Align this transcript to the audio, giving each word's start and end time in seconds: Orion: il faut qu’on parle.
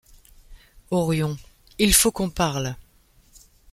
Orion: 0.89 1.37
il 1.77 1.93
faut 1.93 2.11
qu’on 2.11 2.31
parle. 2.31 2.75